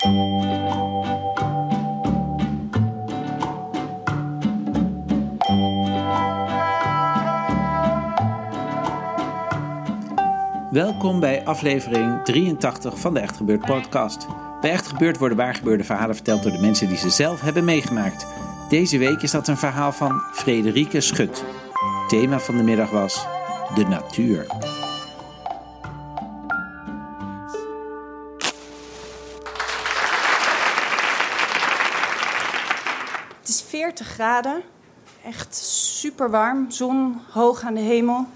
[0.00, 0.14] Welkom
[11.20, 14.26] bij aflevering 83 van de Echt Gebeurd podcast.
[14.60, 18.26] Bij Echt Gebeurd worden waargebeurde verhalen verteld door de mensen die ze zelf hebben meegemaakt.
[18.68, 21.44] Deze week is dat een verhaal van Frederike Schut.
[22.08, 23.26] Thema van de middag was
[23.74, 24.46] de natuur.
[35.24, 35.54] Echt
[35.94, 38.26] super warm, zon hoog aan de hemel.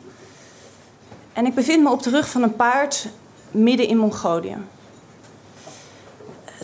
[1.32, 3.08] En ik bevind me op de rug van een paard
[3.50, 4.56] midden in Mongolië.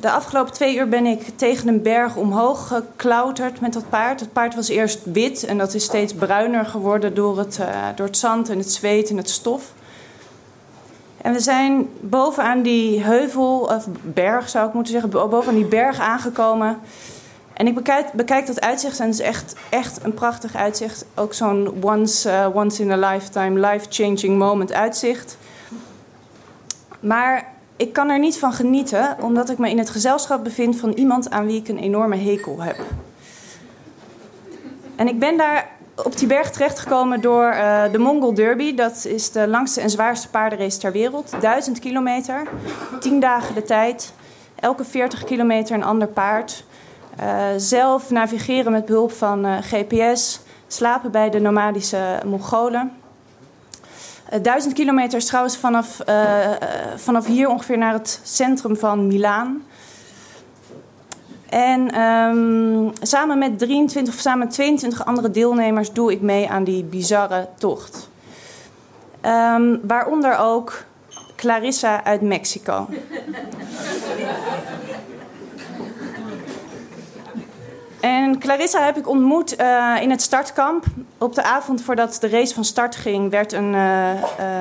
[0.01, 4.21] De afgelopen twee uur ben ik tegen een berg omhoog geklauterd met dat paard.
[4.21, 8.07] Het paard was eerst wit en dat is steeds bruiner geworden door het, uh, door
[8.07, 9.73] het zand en het zweet en het stof.
[11.17, 15.99] En we zijn bovenaan die heuvel, of berg zou ik moeten zeggen, bovenaan die berg
[15.99, 16.81] aangekomen.
[17.61, 17.75] En ik
[18.15, 21.05] bekijk, dat uitzicht en het is echt, echt een prachtig uitzicht.
[21.15, 25.37] Ook zo'n once, uh, once in a lifetime, life-changing moment uitzicht.
[27.01, 30.91] Maar ik kan er niet van genieten, omdat ik me in het gezelschap bevind van
[30.91, 32.77] iemand aan wie ik een enorme hekel heb.
[34.97, 38.75] En ik ben daar op die berg terechtgekomen door uh, de Mongol Derby.
[38.75, 41.33] Dat is de langste en zwaarste paardenrace ter wereld.
[41.41, 42.43] Duizend kilometer,
[43.01, 44.13] tien dagen de tijd.
[44.55, 46.65] Elke 40 kilometer een ander paard.
[47.21, 50.41] Uh, zelf navigeren met behulp van uh, GPS.
[50.67, 52.93] Slapen bij de nomadische Mongolen.
[54.33, 56.01] Uh, duizend kilometer is trouwens vanaf,
[56.97, 59.63] vanaf hier ongeveer naar het centrum van Milaan.
[61.49, 66.65] En um, samen met 23 of samen met 22 andere deelnemers doe ik mee aan
[66.65, 68.09] die bizarre tocht.
[69.27, 70.85] Um, waaronder ook
[71.37, 72.89] Clarissa uit Mexico.
[78.01, 80.85] En Clarissa heb ik ontmoet uh, in het startkamp.
[81.19, 84.11] Op de avond voordat de race van start ging, werd een, uh,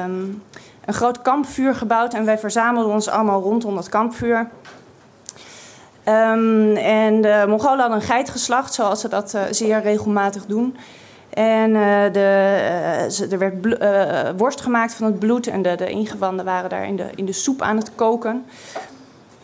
[0.03, 0.43] um,
[0.85, 2.13] een groot kampvuur gebouwd.
[2.13, 4.49] En wij verzamelden ons allemaal rondom dat kampvuur.
[6.05, 10.77] Um, en de Mongolen hadden een geit geslacht, zoals ze dat uh, zeer regelmatig doen.
[11.29, 11.73] En
[12.11, 13.53] de, er werd
[14.37, 17.31] worst gemaakt van het bloed en de, de, ingewanden waren daar in de, in de
[17.31, 18.45] soep aan het koken.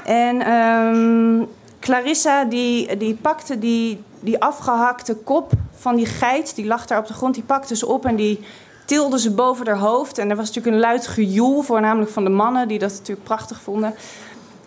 [0.04, 1.48] En um,
[1.86, 7.08] Clarissa die, die pakte die, die afgehakte kop van die geit, die lag daar op
[7.08, 8.40] de grond, die pakte ze op en die
[8.86, 10.18] tilde ze boven haar hoofd.
[10.18, 13.62] En er was natuurlijk een luid gejoel, voornamelijk van de mannen, die dat natuurlijk prachtig
[13.62, 13.96] vonden.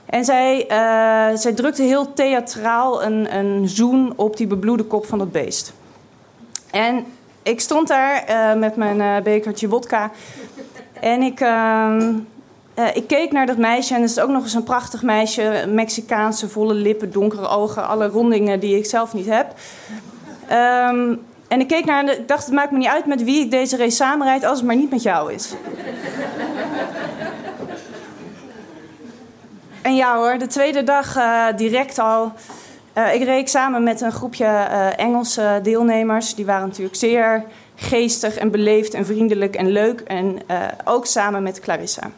[0.06, 5.18] En zij, uh, zij drukte heel theatraal een, een zoen op die bebloede kop van
[5.18, 5.72] dat beest.
[6.70, 7.04] En
[7.42, 10.10] ik stond daar uh, met mijn uh, bekertje wodka.
[11.00, 11.40] En ik,
[12.78, 15.64] uh, ik keek naar dat meisje en het is ook nog eens een prachtig meisje.
[15.68, 17.88] Mexicaanse, volle lippen, donkere ogen.
[17.88, 19.46] Alle rondingen die ik zelf niet heb.
[20.88, 23.50] Um, en ik keek naar en dacht, het maakt me niet uit met wie ik
[23.50, 24.44] deze race samenrijd...
[24.44, 25.54] als het maar niet met jou is.
[29.82, 32.32] En ja hoor, de tweede dag uh, direct al.
[32.94, 34.46] Uh, ik reed samen met een groepje
[34.96, 36.34] Engelse deelnemers.
[36.34, 37.44] Die waren natuurlijk zeer
[37.74, 40.00] geestig en beleefd en vriendelijk en leuk.
[40.00, 40.38] En
[40.84, 42.10] ook samen met Clarissa.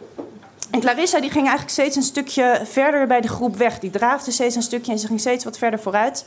[0.71, 3.79] En Clarissa die ging eigenlijk steeds een stukje verder bij de groep weg.
[3.79, 6.27] Die draafde steeds een stukje en ze ging steeds wat verder vooruit.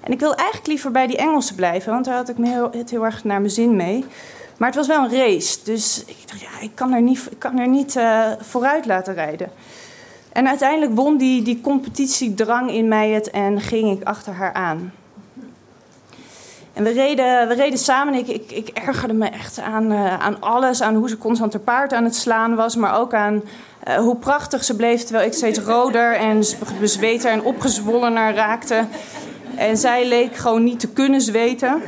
[0.00, 2.70] En ik wil eigenlijk liever bij die Engelsen blijven, want daar had ik me heel,
[2.70, 4.04] het heel erg naar mijn zin mee.
[4.56, 7.38] Maar het was wel een race, dus ik dacht, ja, ik kan er niet, ik
[7.38, 7.98] kan er niet
[8.40, 9.50] vooruit laten rijden.
[10.32, 14.92] En uiteindelijk won die, die competitiedrang in mij het en ging ik achter haar aan.
[16.76, 18.14] En we reden, we reden samen.
[18.14, 20.82] Ik, ik, ik ergerde me echt aan, uh, aan alles.
[20.82, 22.76] Aan hoe ze constant te paard aan het slaan was.
[22.76, 23.42] Maar ook aan
[23.88, 25.02] uh, hoe prachtig ze bleef.
[25.02, 26.42] Terwijl ik steeds roder en
[26.80, 28.84] bezweter en opgezwollener raakte.
[29.54, 31.82] En zij leek gewoon niet te kunnen zweten.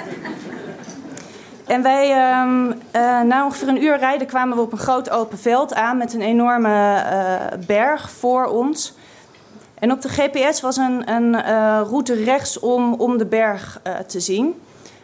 [1.66, 5.38] En wij, um, uh, na ongeveer een uur rijden, kwamen we op een groot open
[5.38, 7.02] veld aan met een enorme
[7.66, 8.94] berg voor ons.
[9.78, 11.42] En op de GPS was een, een
[11.84, 14.54] route rechtsom om de berg te zien.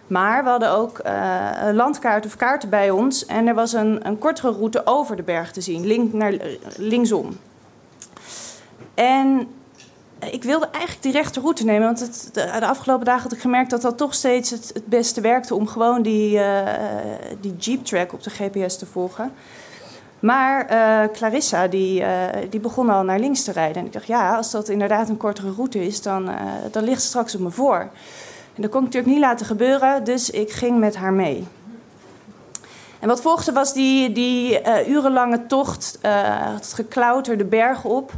[0.07, 3.27] Maar we hadden ook uh, landkaarten of kaarten bij ons.
[3.27, 6.35] En er was een, een kortere route over de berg te zien, link naar,
[6.77, 7.37] linksom.
[8.95, 9.49] En
[10.31, 11.87] ik wilde eigenlijk die rechte route nemen.
[11.87, 15.55] Want het, de, afgelopen dagen had ik gemerkt dat dat toch steeds het, beste werkte
[15.55, 16.41] om gewoon die,
[17.41, 19.33] die jeep track op de GPS te volgen.
[20.21, 20.67] Maar
[21.13, 22.05] Clarissa die,
[22.51, 23.77] die begon al naar links te rijden.
[23.77, 26.31] En ik dacht, ja, als dat inderdaad een kortere route is, dan,
[26.71, 27.91] dan ligt ze straks op me voor.
[28.55, 31.47] En dat kon ik natuurlijk niet laten gebeuren, dus ik ging met haar mee.
[33.01, 35.99] En wat volgde was die, die urenlange tocht,
[36.55, 38.13] het geklauterde berg op.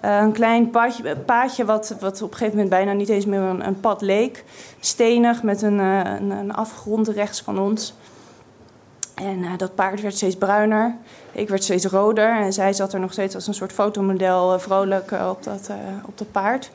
[0.00, 3.66] een klein paadje, paadje wat, wat op een gegeven moment bijna niet eens meer een,
[3.66, 4.44] een pad leek.
[4.80, 7.94] Stenig met een, een, een afgrond rechts van ons.
[9.18, 10.96] En uh, dat paard werd steeds bruiner.
[11.32, 12.36] Ik werd steeds roder.
[12.36, 15.70] En zij zat er nog steeds als een soort fotomodel uh, vrolijk uh, op, dat,
[16.06, 16.70] op dat paard.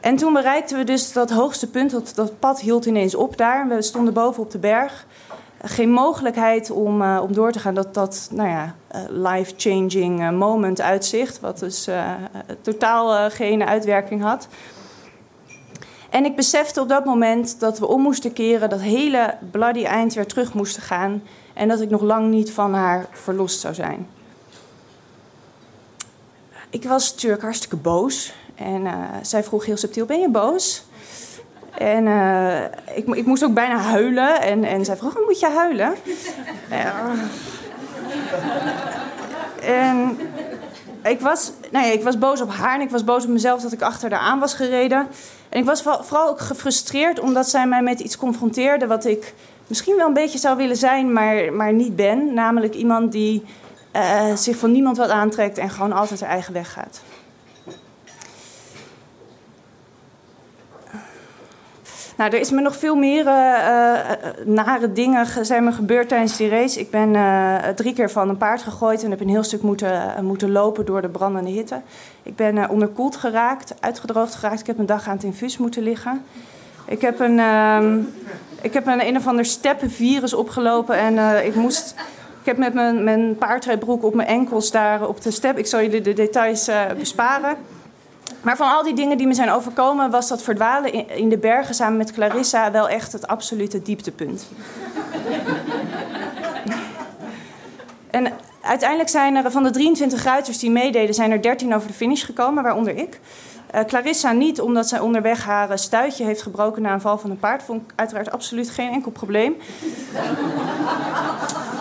[0.00, 1.90] En toen bereikten we dus dat hoogste punt.
[1.90, 3.68] Dat, dat pad hield ineens op daar.
[3.68, 5.06] We stonden boven op de berg.
[5.62, 7.74] Geen mogelijkheid om, om door te gaan.
[7.74, 8.74] Dat, dat nou ja,
[9.08, 11.40] life-changing moment uitzicht.
[11.40, 11.88] Wat dus
[12.60, 14.48] totaal geen uitwerking had.
[16.10, 20.14] En ik besefte op dat moment dat we om moesten keren, dat hele bloody eind
[20.14, 21.22] weer terug moesten gaan
[21.54, 24.08] en dat ik nog lang niet van haar verlost zou zijn.
[26.70, 28.92] Ik was natuurlijk hartstikke boos en uh,
[29.22, 30.84] zij vroeg heel subtiel: Ben je boos?
[31.78, 32.64] En uh,
[32.94, 34.40] ik, ik, moest ook bijna huilen.
[34.42, 35.94] En, en zij vroeg: Moet je huilen?
[39.60, 40.18] En
[41.02, 43.72] ik was, ja, ik was boos op haar en ik was boos op mezelf dat
[43.72, 45.06] ik achter haar aan was gereden.
[45.48, 49.34] En ik was vooral ook gefrustreerd omdat zij mij met iets confronteerde wat ik
[49.66, 52.34] misschien wel een beetje zou willen zijn, maar, maar niet ben.
[52.34, 53.44] Namelijk iemand die
[53.96, 57.00] uh, zich van niemand wat aantrekt en gewoon altijd haar eigen weg gaat.
[62.20, 63.98] Nou, er is me nog veel meer uh,
[64.44, 66.80] nare dingen zijn me gebeurd tijdens die race.
[66.80, 70.24] Ik ben uh, drie keer van een paard gegooid en heb een heel stuk moeten,
[70.24, 71.80] moeten lopen door de brandende hitte.
[72.22, 74.60] Ik ben onderkoeld geraakt, uitgedroogd geraakt.
[74.60, 76.22] Ik heb een dag aan het infuus moeten liggen.
[76.86, 77.84] Ik heb een, uh,
[78.62, 81.94] ik heb een, een of ander steppenvirus opgelopen en ik moest...
[82.40, 85.58] Ik heb met mijn, mijn paardrijbroek op mijn enkels daar op de step...
[85.58, 87.56] Ik zal jullie de details besparen...
[88.42, 91.74] Maar van al die dingen die me zijn overkomen, was dat verdwalen in de bergen
[91.74, 94.46] samen met Clarissa wel echt het absolute dieptepunt.
[98.10, 101.94] en uiteindelijk zijn er van de 23 ruiters die meededen, zijn er 13 over de
[101.94, 103.20] finish gekomen, waaronder ik.
[103.74, 107.38] Uh, Clarissa niet, omdat zij onderweg haar stuitje heeft gebroken na een val van een
[107.38, 107.62] paard.
[107.62, 109.56] Vond ik uiteraard absoluut geen enkel probleem.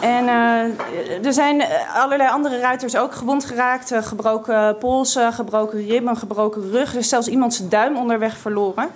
[0.02, 1.64] En uh, er zijn
[1.94, 3.92] allerlei andere ruiters ook gewond geraakt.
[3.92, 6.92] Uh, gebroken polsen, gebroken ribben, gebroken rug.
[6.92, 8.90] Er is zelfs iemand zijn duim onderweg verloren.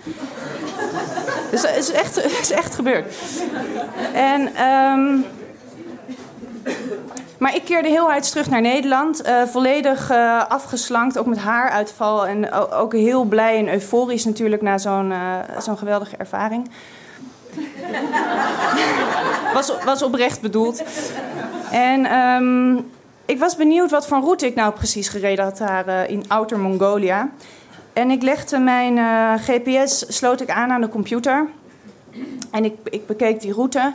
[1.51, 3.15] dus het is echt, het is echt gebeurd.
[4.13, 4.63] En...
[4.65, 5.25] Um,
[7.37, 9.27] maar ik keerde heel uit terug naar Nederland.
[9.27, 10.11] Uh, volledig
[10.47, 12.27] afgeslankt, ook met haaruitval.
[12.27, 15.13] En ook heel blij en euforisch natuurlijk na zo'n
[15.59, 16.69] zo'n geweldige ervaring.
[19.53, 20.83] Was, was oprecht bedoeld.
[21.71, 22.91] En um,
[23.25, 27.29] ik was benieuwd wat voor route ik nou precies gereden had daar in Outer Mongolia.
[27.93, 28.97] En ik legde mijn
[29.39, 31.47] GPS, sloot ik aan aan de computer.
[32.51, 33.93] En ik, ik bekeek die route.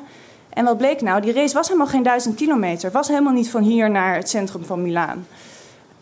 [0.48, 1.20] En wat bleek nou?
[1.20, 2.90] Die race was helemaal geen duizend kilometer.
[2.90, 5.26] Was helemaal niet van hier naar het centrum van Milaan.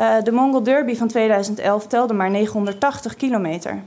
[0.01, 3.83] Uh, de Mongol Derby van 2011 telde maar 980 kilometer.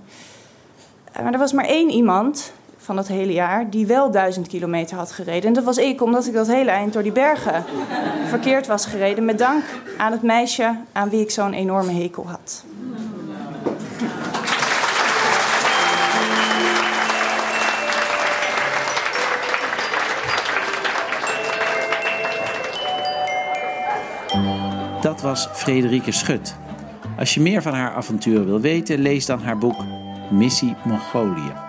[1.23, 2.51] Maar er was maar één iemand
[2.89, 5.43] van dat hele jaar die wel duizend kilometer had gereden.
[5.43, 7.63] En dat was ik, omdat ik dat hele eind door die bergen
[8.27, 9.25] verkeerd was gereden.
[9.25, 9.63] Met dank
[9.97, 12.65] aan het meisje aan wie ik zo'n enorme hekel had.
[25.01, 26.55] Dat was Frederike Schut.
[27.17, 29.75] Als je meer van haar avonturen wil weten, lees dan haar boek
[30.29, 31.68] Missie Mongolië.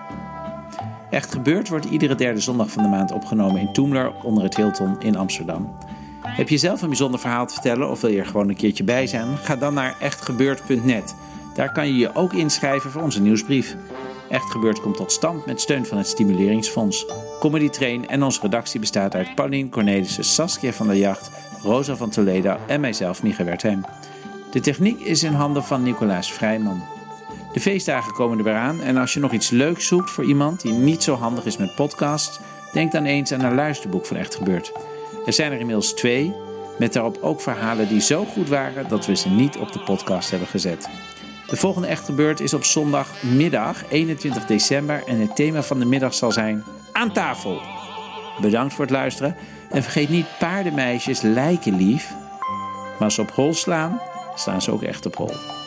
[1.11, 5.01] Echt gebeurd wordt iedere derde zondag van de maand opgenomen in Toemler onder het Hilton
[5.01, 5.75] in Amsterdam.
[6.21, 8.83] Heb je zelf een bijzonder verhaal te vertellen of wil je er gewoon een keertje
[8.83, 9.37] bij zijn?
[9.37, 11.15] Ga dan naar echtgebeurd.net.
[11.53, 13.75] Daar kan je je ook inschrijven voor onze nieuwsbrief.
[14.29, 17.05] Echt Gebeurd komt tot stand met steun van het Stimuleringsfonds.
[17.39, 22.09] Comedy Train en onze redactie bestaat uit Paulien Cornelissen, Saskia van der Jacht, Rosa van
[22.09, 23.85] Toledo en mijzelf, Micha Wertheim.
[24.51, 26.81] De techniek is in handen van Nicolaas Vrijman.
[27.53, 30.61] De feestdagen komen er weer aan en als je nog iets leuks zoekt voor iemand
[30.61, 32.39] die niet zo handig is met podcasts,
[32.71, 34.71] denk dan eens aan een luisterboek van Echt Gebeurd.
[35.25, 36.33] Er zijn er inmiddels twee,
[36.77, 40.29] met daarop ook verhalen die zo goed waren dat we ze niet op de podcast
[40.29, 40.89] hebben gezet.
[41.47, 46.13] De volgende Echt Gebeurd is op zondagmiddag 21 december en het thema van de middag
[46.13, 47.61] zal zijn Aan tafel.
[48.41, 49.35] Bedankt voor het luisteren
[49.69, 52.13] en vergeet niet paardenmeisjes lijken lief,
[52.91, 54.01] maar als ze op hol slaan,
[54.35, 55.60] staan ze ook echt op hol.